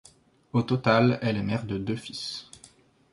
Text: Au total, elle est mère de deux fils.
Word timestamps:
Au 0.51 0.63
total, 0.63 1.19
elle 1.21 1.37
est 1.37 1.43
mère 1.43 1.63
de 1.63 1.77
deux 1.77 1.95
fils. 1.95 2.47